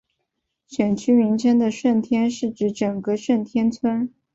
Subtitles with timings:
[0.65, 4.09] 选区名称的顺天是指整个顺天邨。